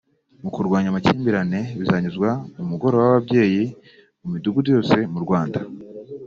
[0.41, 3.63] mu kurwanya amakimbirane bizanyuzwa mu mugoroba w’ababyeyi
[4.21, 5.59] mu midugudu yose mu Rwanda